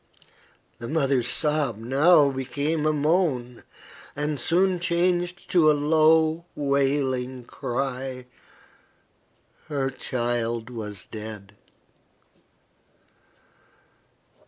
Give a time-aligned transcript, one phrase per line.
[0.79, 3.61] The mother's sob now became a moan,
[4.15, 8.25] and soon changed to a low, wailing cry.
[9.67, 11.55] Her child was dead.